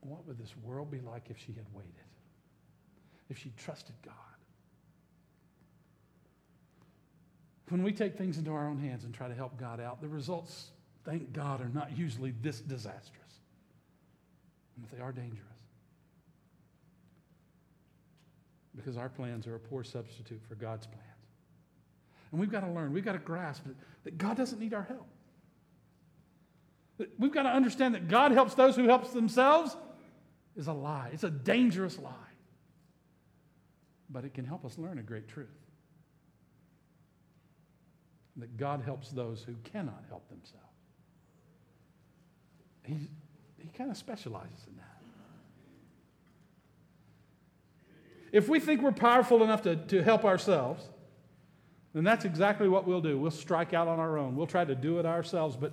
[0.00, 1.92] What would this world be like if she had waited?
[3.28, 4.14] If she trusted God?
[7.70, 10.08] When we take things into our own hands and try to help God out, the
[10.08, 10.70] results,
[11.04, 13.38] thank God, are not usually this disastrous.
[14.76, 15.46] And they are dangerous.
[18.74, 21.04] Because our plans are a poor substitute for God's plans.
[22.32, 24.84] And we've got to learn, we've got to grasp that, that God doesn't need our
[24.84, 25.06] help.
[27.18, 29.76] We've got to understand that God helps those who helps themselves
[30.56, 31.10] is a lie.
[31.12, 32.12] It's a dangerous lie.
[34.10, 35.48] But it can help us learn a great truth.
[38.36, 40.66] That God helps those who cannot help themselves.
[42.84, 43.08] He,
[43.58, 44.90] he kind of specializes in that.
[48.32, 50.84] If we think we're powerful enough to, to help ourselves,
[51.92, 53.18] then that's exactly what we'll do.
[53.18, 54.36] We'll strike out on our own.
[54.36, 55.56] We'll try to do it ourselves.
[55.56, 55.72] But,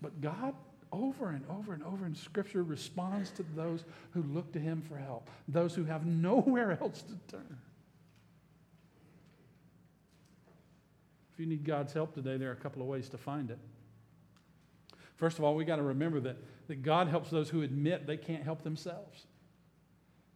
[0.00, 0.54] but God,
[0.92, 4.96] over and over and over in Scripture, responds to those who look to Him for
[4.96, 7.58] help, those who have nowhere else to turn.
[11.36, 13.58] If you need God's help today, there are a couple of ways to find it.
[15.16, 18.16] First of all, we got to remember that, that God helps those who admit they
[18.16, 19.26] can't help themselves.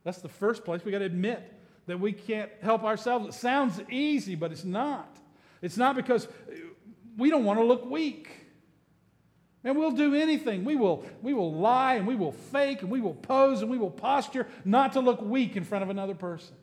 [0.05, 0.85] That's the first place.
[0.85, 1.55] We got to admit
[1.87, 3.29] that we can't help ourselves.
[3.29, 5.17] It sounds easy, but it's not.
[5.63, 6.31] It's not because uh,
[7.17, 8.29] we don't want to look weak.
[9.65, 10.67] And we'll do anything.
[10.67, 13.79] We will, we will lie and we will fake and we will pose and we
[13.79, 16.57] will posture not to look weak in front of another person.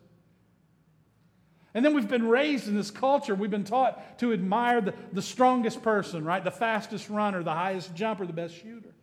[1.74, 3.34] And then we've been raised in this culture.
[3.34, 6.42] We've been taught to admire the, the strongest person, right?
[6.42, 8.94] The fastest runner, the highest jumper, the best shooter.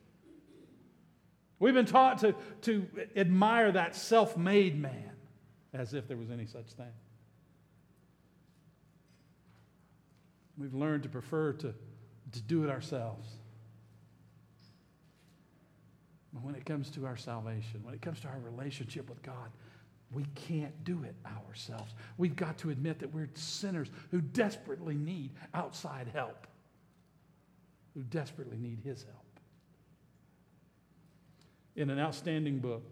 [1.59, 5.11] We've been taught to, to admire that self made man
[5.73, 6.91] as if there was any such thing.
[10.57, 11.73] We've learned to prefer to,
[12.31, 13.29] to do it ourselves.
[16.33, 19.51] But when it comes to our salvation, when it comes to our relationship with God,
[20.15, 21.93] we can't do it ourselves.
[22.17, 26.47] We've got to admit that we're sinners who desperately need outside help,
[27.93, 29.17] who desperately need His help.
[31.75, 32.83] In an outstanding book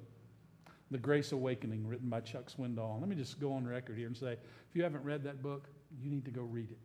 [0.91, 2.99] The Grace Awakening, written by Chuck Swindoll.
[2.99, 5.69] Let me just go on record here and say if you haven't read that book,
[6.01, 6.77] you need to go read it.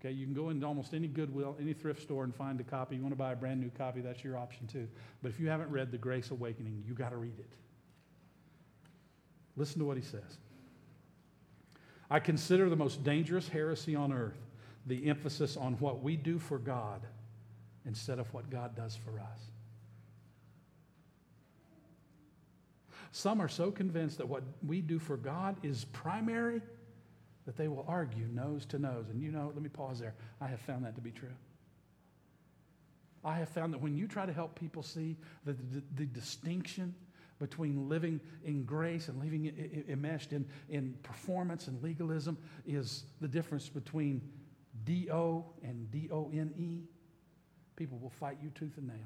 [0.00, 2.96] Okay, you can go into almost any Goodwill, any thrift store and find a copy.
[2.96, 4.88] You want to buy a brand new copy, that's your option too.
[5.22, 7.50] But if you haven't read The Grace Awakening, you got to read it.
[9.56, 10.38] Listen to what he says.
[12.10, 14.38] I consider the most dangerous heresy on earth
[14.86, 17.00] the emphasis on what we do for God
[17.86, 19.40] instead of what God does for us.
[23.12, 26.60] Some are so convinced that what we do for God is primary
[27.46, 29.06] that they will argue nose to nose.
[29.10, 30.14] And you know, let me pause there.
[30.40, 31.28] I have found that to be true.
[33.24, 36.94] I have found that when you try to help people see the, the, the distinction
[37.44, 39.52] between living in grace and living
[39.86, 44.22] enmeshed in, in performance and legalism is the difference between
[44.84, 46.84] D-O and D-O-N-E,
[47.76, 48.96] people will fight you tooth and nail.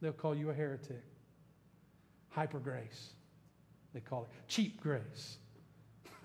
[0.00, 1.02] They'll call you a heretic.
[2.28, 3.14] Hyper grace,
[3.92, 4.28] they call it.
[4.46, 5.38] Cheap grace.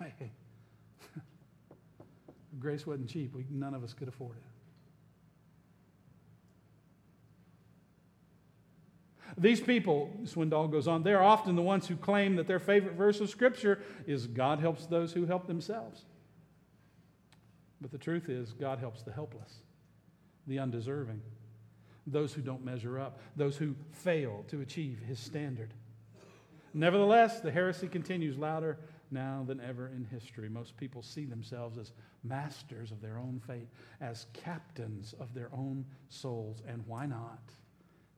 [2.60, 3.34] grace wasn't cheap.
[3.34, 4.57] We, none of us could afford it.
[9.38, 13.20] These people, Swindoll goes on, they're often the ones who claim that their favorite verse
[13.20, 16.04] of Scripture is God helps those who help themselves.
[17.80, 19.54] But the truth is, God helps the helpless,
[20.48, 21.22] the undeserving,
[22.06, 25.72] those who don't measure up, those who fail to achieve His standard.
[26.74, 28.78] Nevertheless, the heresy continues louder
[29.10, 30.48] now than ever in history.
[30.48, 31.92] Most people see themselves as
[32.24, 33.68] masters of their own fate,
[34.00, 36.62] as captains of their own souls.
[36.66, 37.40] And why not?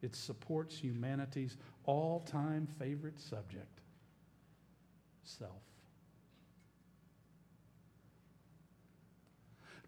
[0.03, 3.81] It supports humanity's all time favorite subject
[5.25, 5.51] self.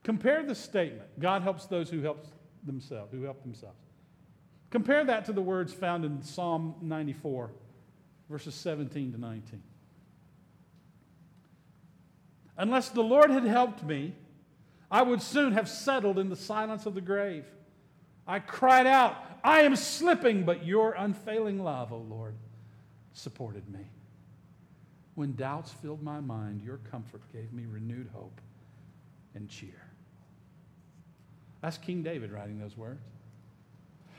[0.02, 2.26] Compare the statement, God helps those who help
[2.64, 3.78] themselves, who help themselves.
[4.70, 7.50] Compare that to the words found in Psalm 94,
[8.28, 9.62] verses 17 to 19.
[12.56, 14.14] Unless the Lord had helped me,
[14.90, 17.46] I would soon have settled in the silence of the grave.
[18.26, 22.34] I cried out, I am slipping, but your unfailing love, O oh Lord,
[23.12, 23.80] supported me.
[25.14, 28.40] When doubts filled my mind, your comfort gave me renewed hope
[29.34, 29.88] and cheer.
[31.60, 33.02] That's King David writing those words.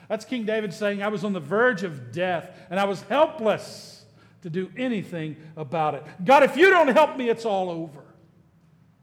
[0.07, 4.05] That's King David saying, I was on the verge of death and I was helpless
[4.41, 6.03] to do anything about it.
[6.23, 8.03] God, if you don't help me, it's all over.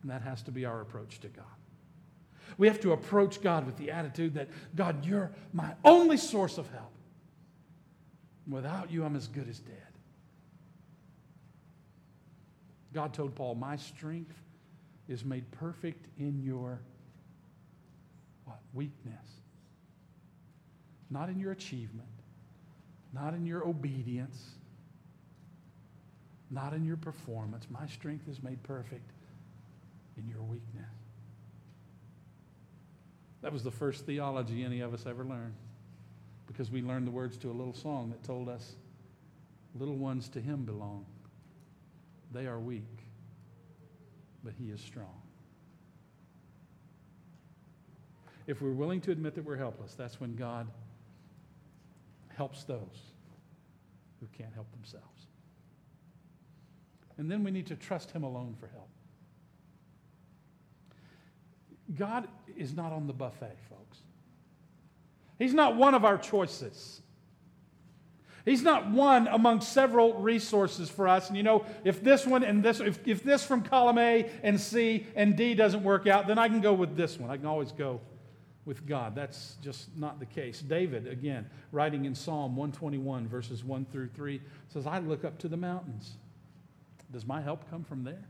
[0.02, 1.44] And that has to be our approach to God.
[2.60, 6.68] We have to approach God with the attitude that, God, you're my only source of
[6.68, 6.92] help.
[8.46, 9.76] Without you, I'm as good as dead.
[12.92, 14.34] God told Paul, My strength
[15.08, 16.82] is made perfect in your
[18.44, 18.58] what?
[18.74, 19.14] Weakness.
[21.08, 22.10] Not in your achievement,
[23.14, 24.50] not in your obedience,
[26.50, 27.66] not in your performance.
[27.70, 29.12] My strength is made perfect
[30.18, 30.99] in your weakness.
[33.42, 35.54] That was the first theology any of us ever learned
[36.46, 38.74] because we learned the words to a little song that told us,
[39.78, 41.06] Little ones to him belong.
[42.32, 43.04] They are weak,
[44.42, 45.22] but he is strong.
[48.46, 50.66] If we're willing to admit that we're helpless, that's when God
[52.36, 53.12] helps those
[54.18, 55.26] who can't help themselves.
[57.16, 58.88] And then we need to trust Him alone for help.
[61.96, 63.98] God is not on the buffet, folks.
[65.38, 67.00] He's not one of our choices.
[68.44, 71.28] He's not one among several resources for us.
[71.28, 74.60] And you know, if this one and this, if, if this from column A and
[74.60, 77.30] C and D doesn't work out, then I can go with this one.
[77.30, 78.00] I can always go
[78.64, 79.14] with God.
[79.14, 80.60] That's just not the case.
[80.60, 85.48] David, again, writing in Psalm 121, verses 1 through 3, says, I look up to
[85.48, 86.16] the mountains.
[87.10, 88.24] Does my help come from there?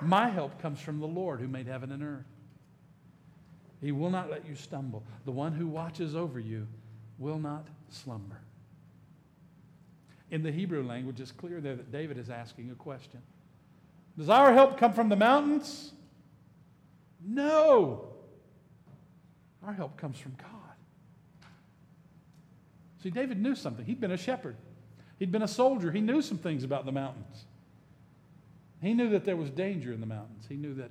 [0.00, 2.26] My help comes from the Lord who made heaven and earth.
[3.80, 5.02] He will not let you stumble.
[5.24, 6.66] The one who watches over you
[7.18, 8.40] will not slumber.
[10.30, 13.20] In the Hebrew language, it's clear there that David is asking a question
[14.16, 15.92] Does our help come from the mountains?
[17.22, 18.08] No.
[19.66, 20.48] Our help comes from God.
[23.02, 23.84] See, David knew something.
[23.84, 24.56] He'd been a shepherd,
[25.18, 25.90] he'd been a soldier.
[25.90, 27.44] He knew some things about the mountains.
[28.82, 30.44] He knew that there was danger in the mountains.
[30.48, 30.90] He knew that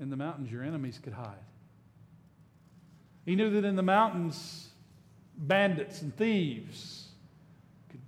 [0.00, 1.34] in the mountains your enemies could hide.
[3.24, 4.68] He knew that in the mountains
[5.36, 7.08] bandits and thieves
[7.90, 8.00] could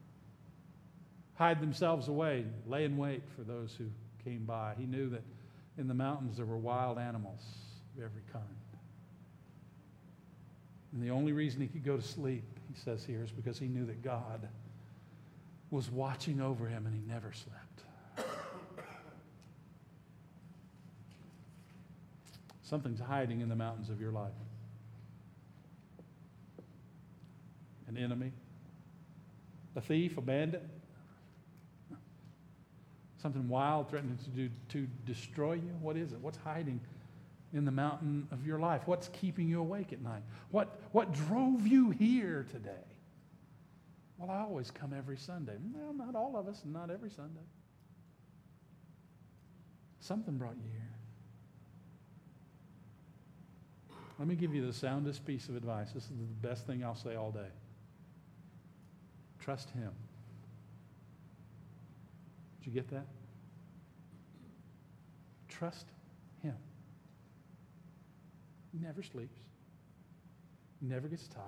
[1.34, 3.86] hide themselves away, lay in wait for those who
[4.24, 4.74] came by.
[4.78, 5.22] He knew that
[5.78, 7.40] in the mountains there were wild animals
[7.96, 8.44] of every kind.
[10.92, 13.68] And the only reason he could go to sleep, he says here, is because he
[13.68, 14.48] knew that God
[15.70, 17.85] was watching over him and he never slept.
[22.66, 24.32] Something's hiding in the mountains of your life.
[27.86, 28.32] An enemy,
[29.76, 30.66] a thief, a bandit,
[33.22, 35.76] something wild threatening to, do, to destroy you.
[35.80, 36.18] What is it?
[36.18, 36.80] What's hiding
[37.54, 38.82] in the mountain of your life?
[38.86, 40.22] What's keeping you awake at night?
[40.50, 42.72] What, what drove you here today?
[44.18, 45.54] Well, I always come every Sunday.
[45.72, 47.46] Well, not all of us, not every Sunday.
[50.00, 50.85] Something brought you here.
[54.18, 55.92] Let me give you the soundest piece of advice.
[55.92, 57.48] This is the best thing I'll say all day.
[59.38, 59.92] Trust Him.
[62.58, 63.06] Did you get that?
[65.48, 65.86] Trust
[66.42, 66.56] Him.
[68.72, 69.38] He never sleeps,
[70.80, 71.44] he never gets tired.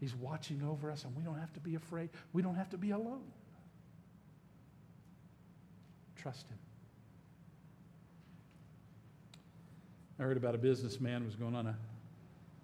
[0.00, 2.10] He's watching over us, and we don't have to be afraid.
[2.32, 3.22] We don't have to be alone.
[6.16, 6.58] Trust Him.
[10.18, 11.76] I heard about a businessman who was going on a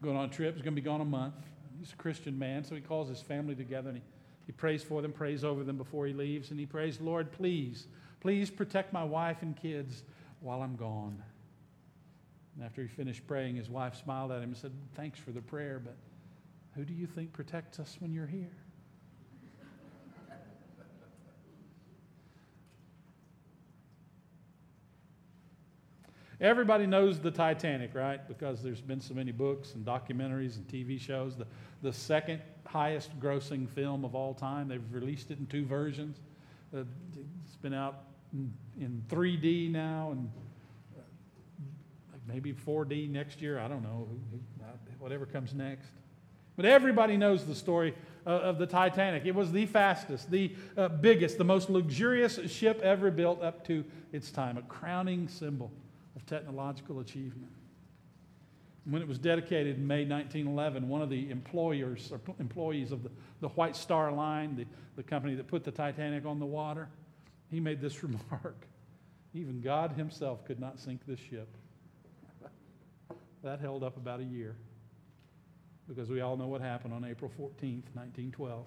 [0.03, 0.55] going on a trip.
[0.55, 1.35] He's going to be gone a month.
[1.79, 4.05] He's a Christian man, so he calls his family together and he,
[4.47, 7.87] he prays for them, prays over them before he leaves, and he prays, Lord, please,
[8.21, 10.03] please protect my wife and kids
[10.41, 11.23] while I'm gone.
[12.55, 15.41] And after he finished praying, his wife smiled at him and said, Thanks for the
[15.41, 15.97] prayer, but
[16.75, 18.53] who do you think protects us when you're here?
[26.41, 28.27] Everybody knows the Titanic, right?
[28.27, 31.37] Because there's been so many books and documentaries and TV shows.
[31.37, 31.47] The,
[31.83, 34.69] the second highest grossing film of all time.
[34.69, 36.19] They've released it in two versions.
[36.75, 36.85] Uh,
[37.45, 40.31] it's been out in, in 3D now and
[40.97, 43.59] uh, maybe 4D next year.
[43.59, 44.09] I don't know.
[44.99, 45.89] Whatever comes next.
[46.57, 47.95] But everybody knows the story
[48.27, 49.27] uh, of the Titanic.
[49.27, 53.85] It was the fastest, the uh, biggest, the most luxurious ship ever built up to
[54.13, 55.71] its time, a crowning symbol
[56.17, 57.53] of technological achievement.
[58.85, 63.11] When it was dedicated in May 1911, one of the employers or employees of the,
[63.41, 66.89] the White Star Line, the, the company that put the Titanic on the water,
[67.51, 68.67] he made this remark
[69.35, 71.49] Even God Himself could not sink this ship.
[73.43, 74.57] that held up about a year
[75.91, 78.65] because we all know what happened on April 14th, 1912.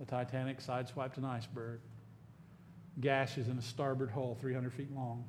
[0.00, 1.80] The Titanic sideswiped an iceberg,
[3.00, 5.24] gashes in a starboard hull 300 feet long.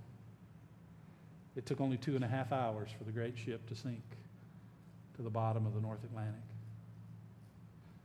[1.57, 4.03] It took only two and a half hours for the great ship to sink
[5.15, 6.35] to the bottom of the North Atlantic.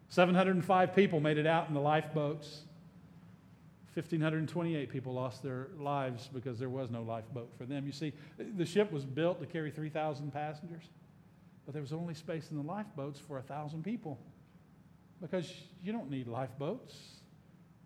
[0.09, 2.63] 705 people made it out in the lifeboats.
[3.95, 7.85] 1,528 people lost their lives because there was no lifeboat for them.
[7.85, 8.15] You see,
[8.57, 10.85] the ship was built to carry 3,000 passengers,
[11.67, 14.19] but there was only space in the lifeboats for 1,000 people
[15.21, 15.53] because
[15.85, 16.95] you don't need lifeboats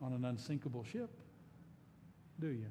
[0.00, 1.10] on an unsinkable ship,
[2.38, 2.66] do you?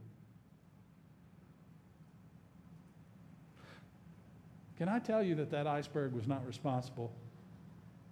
[4.78, 7.14] Can I tell you that that iceberg was not responsible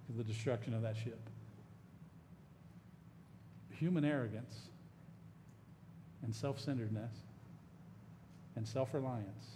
[0.05, 1.19] for the destruction of that ship?
[3.71, 4.57] Human arrogance
[6.23, 7.11] and self centeredness
[8.55, 9.47] and self reliance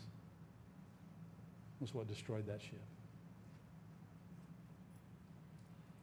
[1.80, 2.82] was what destroyed that ship.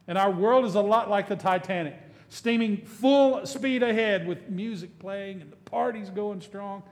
[0.07, 1.95] And our world is a lot like the Titanic,
[2.29, 6.83] steaming full speed ahead with music playing and the parties going strong,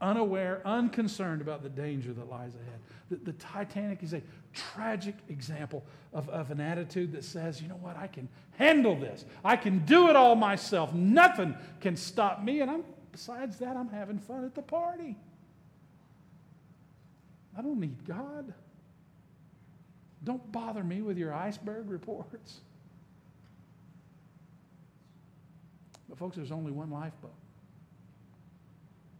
[0.00, 2.80] unaware, unconcerned about the danger that lies ahead.
[3.10, 7.74] The, the Titanic is a tragic example of, of an attitude that says, you know
[7.76, 9.24] what, I can handle this.
[9.44, 10.92] I can do it all myself.
[10.94, 12.60] Nothing can stop me.
[12.60, 15.16] And I'm, besides that, I'm having fun at the party.
[17.56, 18.52] I don't need God.
[20.24, 22.60] Don't bother me with your iceberg reports.
[26.08, 27.34] But, folks, there's only one lifeboat,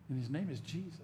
[0.08, 1.00] and his name is Jesus.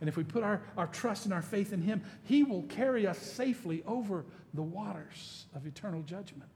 [0.00, 3.06] And if we put our, our trust and our faith in Him, He will carry
[3.06, 4.24] us safely over
[4.54, 6.50] the waters of eternal judgment.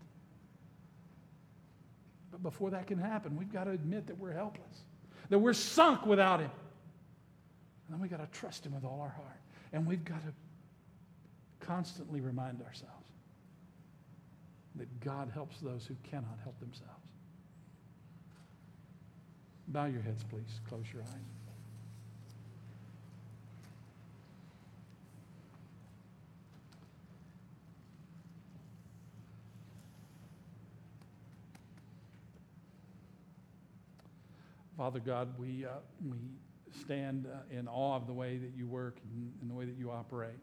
[2.30, 4.84] But before that can happen, we've got to admit that we're helpless,
[5.28, 6.50] that we're sunk without Him.
[7.86, 9.40] And then we've got to trust Him with all our heart.
[9.72, 10.32] And we've got to
[11.66, 12.92] constantly remind ourselves
[14.76, 16.88] that God helps those who cannot help themselves.
[19.68, 20.60] Bow your heads, please.
[20.68, 21.41] Close your eyes.
[34.82, 35.68] Father God, we, uh,
[36.04, 36.16] we
[36.80, 39.78] stand uh, in awe of the way that you work and, and the way that
[39.78, 40.40] you operate.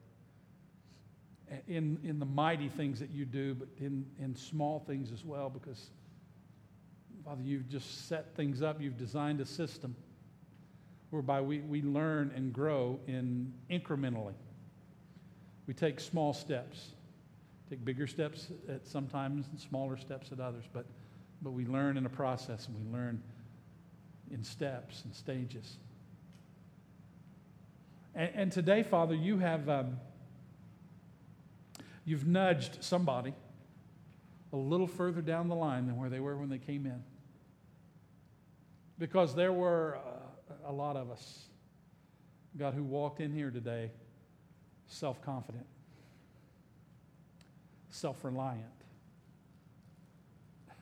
[1.68, 5.50] in, in the mighty things that you do, but in, in small things as well,
[5.50, 5.90] because,
[7.26, 8.80] Father, you've just set things up.
[8.82, 9.94] You've designed a system
[11.10, 14.36] whereby we, we learn and grow in incrementally.
[15.68, 16.92] We take small steps,
[17.70, 20.86] take bigger steps at sometimes and smaller steps at others, but,
[21.42, 23.22] but we learn in a process and we learn
[24.32, 25.78] in steps and stages.
[28.16, 29.98] And, and today, Father, you have um,
[32.06, 33.34] you've nudged somebody
[34.52, 37.04] a little further down the line than where they were when they came in.
[38.98, 41.46] Because there were uh, a lot of us,
[42.58, 43.92] God, who walked in here today
[44.88, 45.68] self confident,
[47.92, 48.66] self reliant,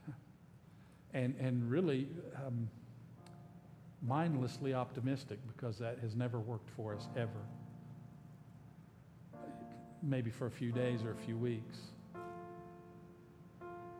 [1.13, 2.69] and, and really um,
[4.01, 7.31] mindlessly optimistic because that has never worked for us ever.
[10.03, 11.77] Maybe for a few days or a few weeks.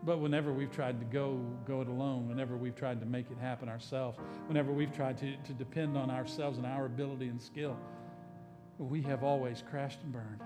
[0.03, 3.37] But whenever we've tried to go, go it alone, whenever we've tried to make it
[3.39, 7.75] happen ourselves, whenever we've tried to, to depend on ourselves and our ability and skill,
[8.77, 10.41] we have always crashed and burned.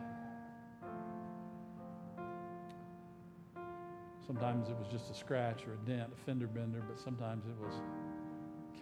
[4.25, 7.55] Sometimes it was just a scratch or a dent, a fender bender, but sometimes it
[7.61, 7.73] was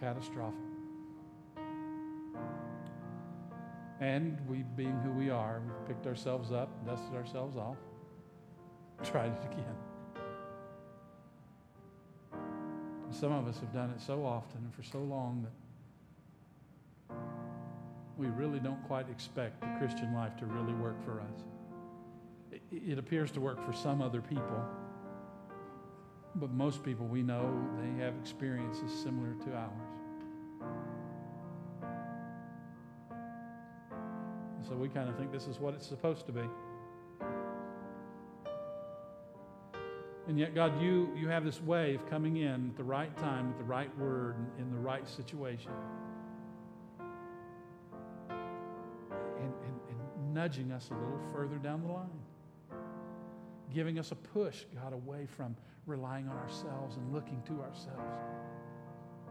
[0.00, 0.58] catastrophic.
[4.00, 7.76] And we, being who we are, we picked ourselves up, dusted ourselves off,
[9.04, 9.76] tried it again.
[13.04, 17.16] And some of us have done it so often and for so long that
[18.16, 21.42] we really don't quite expect the Christian life to really work for us.
[22.52, 24.64] It, it appears to work for some other people,
[26.36, 29.89] but most people we know, they have experiences similar to ours.
[34.68, 36.42] So we kind of think this is what it's supposed to be.
[40.28, 43.48] And yet, God, you, you have this way of coming in at the right time,
[43.48, 45.72] with the right word, in the right situation.
[48.28, 52.08] And, and, and nudging us a little further down the line.
[53.74, 55.56] Giving us a push, God, away from
[55.86, 58.20] relying on ourselves and looking to ourselves.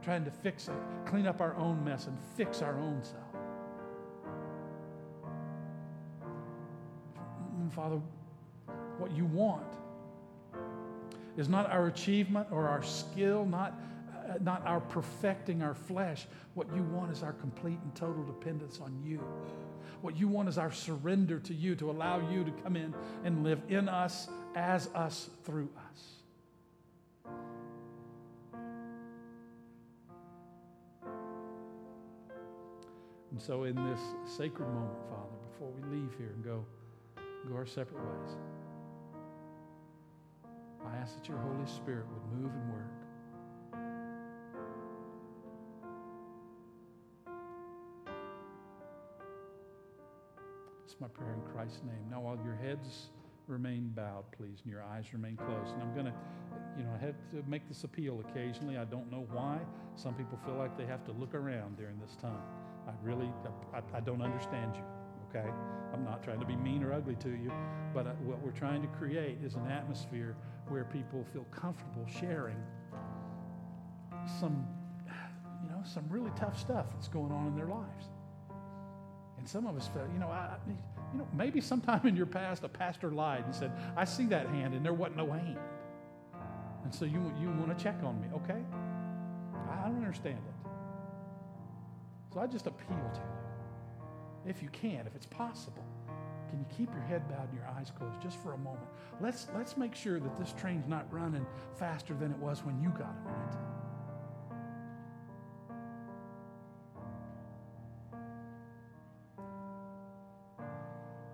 [0.02, 0.74] Trying to fix it,
[1.06, 3.30] clean up our own mess and fix our own self.
[7.80, 8.02] Father,
[8.98, 9.74] what you want
[11.38, 13.80] is not our achievement or our skill, not,
[14.14, 16.28] uh, not our perfecting our flesh.
[16.56, 19.24] What you want is our complete and total dependence on you.
[20.02, 22.94] What you want is our surrender to you, to allow you to come in
[23.24, 26.19] and live in us, as us, through us.
[33.32, 36.66] And so, in this sacred moment, Father, before we leave here and go,
[37.48, 38.38] go our separate ways.
[40.86, 43.00] I ask that your Holy Spirit would move and work.
[50.86, 52.10] It's my prayer in Christ's name.
[52.10, 53.10] Now, while your heads
[53.46, 56.14] remain bowed, please, and your eyes remain closed, and I'm going to,
[56.78, 58.78] you know, I have to make this appeal occasionally.
[58.78, 59.60] I don't know why.
[59.96, 62.42] Some people feel like they have to look around during this time.
[62.90, 63.32] I really,
[63.74, 64.84] I, I don't understand you
[65.30, 65.48] okay?
[65.94, 67.52] I'm not trying to be mean or ugly to you,
[67.94, 70.36] but uh, what we're trying to create is an atmosphere
[70.68, 72.58] where people feel comfortable sharing
[74.40, 74.68] some,
[75.64, 78.06] you know, some really tough stuff that's going on in their lives.
[79.38, 82.64] And some of us felt, you know, I, you know, maybe sometime in your past
[82.64, 85.58] a pastor lied and said, "I see that hand, and there wasn't no hand."
[86.84, 88.62] And so you you want to check on me, okay?
[89.72, 90.59] I don't understand it.
[92.34, 93.40] So I just appeal to you
[94.46, 95.84] if you can, if it's possible,
[96.50, 98.88] can you keep your head bowed and your eyes closed just for a moment?
[99.22, 101.46] Let's, let's make sure that this train's not running
[101.78, 103.58] faster than it was when you got on it.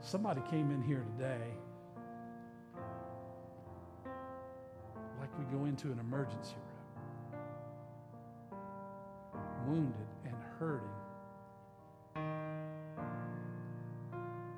[0.02, 1.54] Somebody came in here today
[5.20, 6.56] like we go into an emergency
[9.66, 10.88] room, wounded and hurting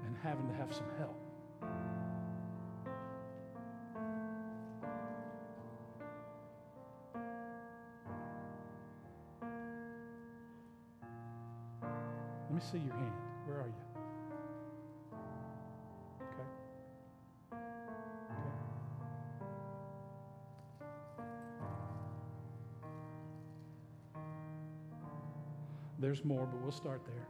[0.05, 1.19] and having to have some help.
[11.81, 13.13] Let me see your hand.
[13.45, 13.86] Where are you?
[26.07, 27.27] There's more, but we'll start there.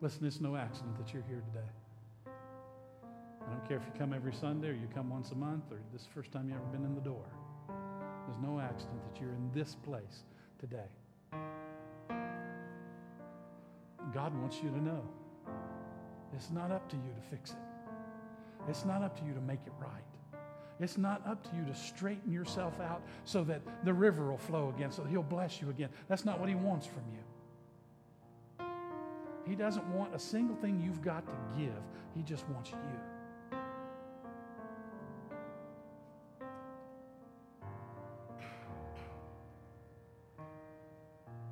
[0.00, 1.66] Listen, it's no accident that you're here today.
[2.28, 5.80] I don't care if you come every Sunday or you come once a month or
[5.92, 7.24] this is the first time you've ever been in the door.
[7.66, 10.22] There's no accident that you're in this place
[10.60, 10.86] today.
[14.14, 15.02] God wants you to know
[16.32, 17.56] it's not up to you to fix it.
[18.68, 20.19] It's not up to you to make it right.
[20.80, 24.72] It's not up to you to straighten yourself out so that the river will flow
[24.74, 25.90] again, so He'll bless you again.
[26.08, 27.18] That's not what He wants from you.
[29.46, 31.82] He doesn't want a single thing you've got to give,
[32.14, 32.78] He just wants you.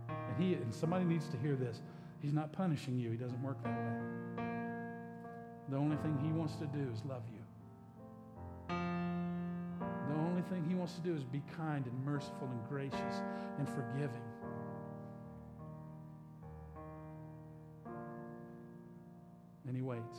[0.08, 1.82] And, he, and somebody needs to hear this.
[2.22, 4.44] He's not punishing you, He doesn't work that way.
[5.68, 7.37] The only thing He wants to do is love you.
[10.50, 13.22] Thing He wants to do is be kind and merciful and gracious
[13.58, 14.22] and forgiving.
[19.66, 20.18] And He waits.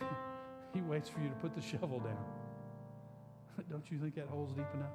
[0.74, 2.24] he waits for you to put the shovel down.
[3.70, 4.92] Don't you think that hole's deep enough?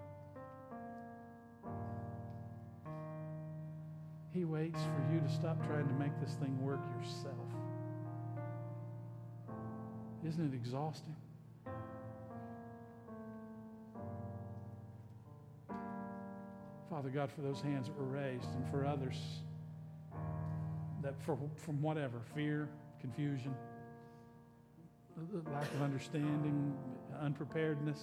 [4.32, 7.45] He waits for you to stop trying to make this thing work yourself.
[10.28, 11.16] Isn't it exhausting?
[16.90, 19.18] Father God, for those hands that were raised and for others
[21.04, 22.68] that for, from whatever fear,
[23.00, 23.54] confusion,
[25.54, 26.76] lack of understanding,
[27.22, 28.02] unpreparedness